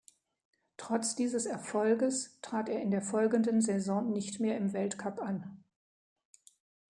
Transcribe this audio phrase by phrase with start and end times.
[0.77, 5.63] Trotz dieses Erfolges trat er in der folgenden Saison nicht mehr im Weltcup an.